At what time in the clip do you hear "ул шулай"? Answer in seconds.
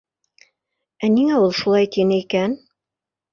1.41-1.91